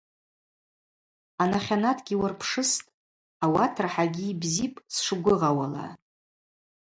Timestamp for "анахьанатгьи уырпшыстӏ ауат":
1.41-3.75